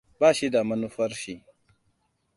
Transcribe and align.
Ba 0.19 0.29
shi 0.37 0.47
da 0.53 0.61
munafurci. 0.63 1.35